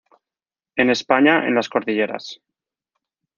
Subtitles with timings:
[0.77, 2.41] En España en las cordilleras.